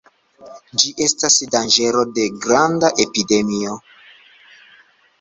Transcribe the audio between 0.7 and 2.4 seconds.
Ĝi estas danĝero de